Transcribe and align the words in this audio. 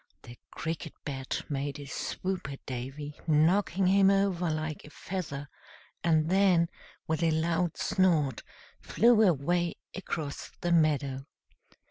The 0.23 0.35
Cricket 0.49 0.93
Bat 1.05 1.43
made 1.47 1.79
a 1.79 1.85
swoop 1.85 2.49
at 2.51 2.65
Davy, 2.65 3.19
knocking 3.27 3.85
him 3.85 4.09
over 4.09 4.49
like 4.49 4.83
a 4.83 4.89
feather, 4.89 5.47
and 6.03 6.27
then, 6.27 6.69
with 7.05 7.21
a 7.21 7.29
loud 7.29 7.77
snort, 7.77 8.41
flew 8.79 9.21
away 9.21 9.75
across 9.95 10.49
the 10.61 10.71
meadow. 10.71 11.27